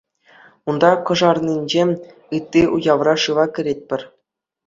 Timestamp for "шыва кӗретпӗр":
3.21-4.01